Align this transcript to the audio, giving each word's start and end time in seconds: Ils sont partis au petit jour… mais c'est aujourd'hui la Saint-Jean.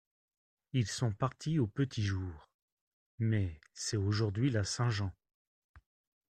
Ils 0.73 0.87
sont 0.87 1.11
partis 1.11 1.59
au 1.59 1.67
petit 1.67 2.01
jour… 2.01 2.49
mais 3.19 3.61
c'est 3.71 3.97
aujourd'hui 3.97 4.49
la 4.49 4.63
Saint-Jean. 4.63 5.13